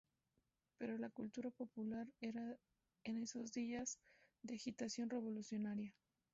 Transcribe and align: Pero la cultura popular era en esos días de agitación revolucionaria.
Pero 0.79 0.97
la 0.97 1.11
cultura 1.11 1.51
popular 1.51 2.07
era 2.21 2.57
en 3.03 3.17
esos 3.19 3.51
días 3.51 3.99
de 4.41 4.55
agitación 4.55 5.11
revolucionaria. 5.11 5.93